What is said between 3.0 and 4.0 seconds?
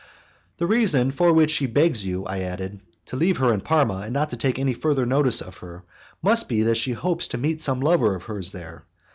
"to leave her in Parma